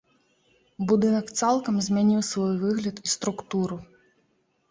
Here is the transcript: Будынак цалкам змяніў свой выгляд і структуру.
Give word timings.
Будынак 0.91 1.27
цалкам 1.39 1.75
змяніў 1.87 2.21
свой 2.31 2.53
выгляд 2.63 2.95
і 3.09 3.13
структуру. 3.15 3.77